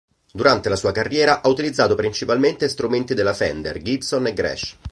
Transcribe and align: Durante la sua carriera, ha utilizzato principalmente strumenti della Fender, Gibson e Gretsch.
Durante 0.33 0.67
la 0.67 0.75
sua 0.75 0.91
carriera, 0.91 1.43
ha 1.43 1.47
utilizzato 1.47 1.93
principalmente 1.93 2.67
strumenti 2.69 3.13
della 3.13 3.35
Fender, 3.35 3.77
Gibson 3.83 4.25
e 4.25 4.33
Gretsch. 4.33 4.75